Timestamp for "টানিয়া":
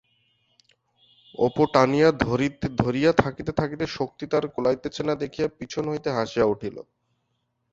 1.73-2.09